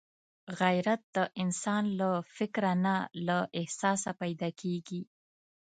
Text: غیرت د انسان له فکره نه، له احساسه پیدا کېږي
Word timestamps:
غیرت 0.59 1.01
د 1.15 1.17
انسان 1.43 1.83
له 1.99 2.09
فکره 2.37 2.71
نه، 2.85 2.95
له 3.27 3.37
احساسه 3.59 4.11
پیدا 4.21 4.49
کېږي 4.61 5.01